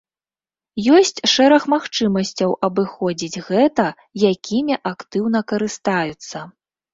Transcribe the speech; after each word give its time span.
Ёсць 0.99 1.19
шэраг 1.33 1.67
магчымасцяў 1.73 2.55
абыходзіць 2.67 3.43
гэта, 3.51 3.85
якімі 4.31 4.75
актыўна 4.93 5.39
карыстаюцца. 5.55 6.37